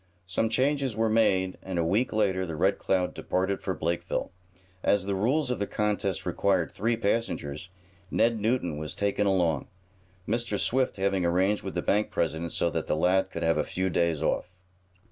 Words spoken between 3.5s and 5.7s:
for Blakeville. As the rules of the